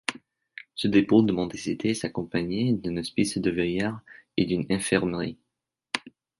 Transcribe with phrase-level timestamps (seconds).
[0.73, 4.01] Ce dépôt de mendicité s'accompagnait d'un hospice de vieillards
[4.35, 5.37] et d'une infirmerie.